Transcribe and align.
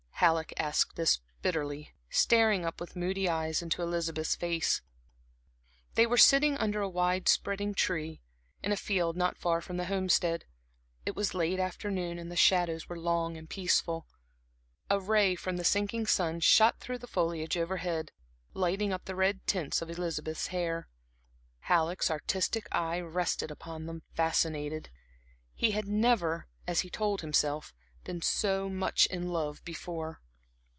Halleck 0.23 0.53
asked 0.55 0.97
this 0.97 1.19
bitterly, 1.41 1.95
staring 2.11 2.63
up 2.63 2.79
with 2.79 2.95
moody 2.95 3.27
eyes 3.27 3.63
into 3.63 3.81
Elizabeth's 3.81 4.35
face. 4.35 4.83
They 5.95 6.05
were 6.05 6.15
sitting 6.19 6.55
under 6.59 6.79
a 6.79 6.87
wide 6.89 7.27
spreading 7.27 7.73
tree, 7.73 8.21
in 8.61 8.71
a 8.71 8.77
field 8.77 9.17
not 9.17 9.35
far 9.39 9.61
from 9.61 9.77
the 9.77 9.85
Homestead. 9.85 10.45
It 11.07 11.15
was 11.15 11.33
late 11.33 11.59
afternoon 11.59 12.19
and 12.19 12.31
the 12.31 12.35
shadows 12.35 12.87
were 12.87 12.99
long 12.99 13.35
and 13.35 13.49
peaceful. 13.49 14.05
A 14.91 14.99
ray 14.99 15.33
from 15.33 15.57
the 15.57 15.63
sinking 15.63 16.05
sun 16.05 16.39
shot 16.39 16.79
through 16.79 16.99
the 16.99 17.07
foliage 17.07 17.57
overhead 17.57 18.11
lighting 18.53 18.93
up 18.93 19.05
the 19.05 19.15
red 19.15 19.47
tints 19.47 19.81
of 19.81 19.89
Elizabeth's 19.89 20.45
hair. 20.49 20.87
Halleck's 21.61 22.11
artistic 22.11 22.67
eye 22.71 22.99
rested 23.01 23.49
upon 23.49 23.87
them 23.87 24.03
fascinated. 24.13 24.91
He 25.55 25.71
had 25.71 25.87
never, 25.87 26.45
as 26.67 26.81
he 26.81 26.91
told 26.91 27.21
himself, 27.21 27.73
been 28.03 28.19
so 28.19 28.67
much 28.67 29.05
in 29.07 29.29
love 29.29 29.63
before. 29.63 30.19